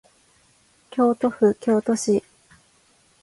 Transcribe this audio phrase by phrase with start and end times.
[0.89, 2.23] 京都府京都市